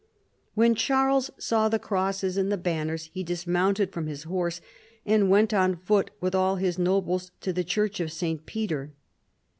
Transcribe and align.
When 0.55 0.73
Charles 0.73 1.29
saw 1.37 1.69
the 1.69 1.77
crosses 1.77 2.35
and 2.35 2.51
the 2.51 2.57
banners 2.57 3.11
he 3.13 3.23
dismounted 3.23 3.91
from 3.93 4.07
his 4.07 4.23
horse 4.23 4.59
and 5.05 5.29
went 5.29 5.53
on 5.53 5.75
foot 5.75 6.09
Avith 6.23 6.33
all 6.33 6.55
his 6.55 6.79
nobles 6.79 7.29
to 7.41 7.53
the 7.53 7.63
church 7.63 7.99
of 7.99 8.11
St. 8.11 8.47
Peter. 8.47 8.93